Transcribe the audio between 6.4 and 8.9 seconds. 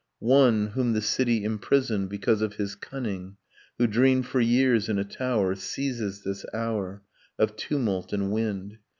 hour Of tumult and wind.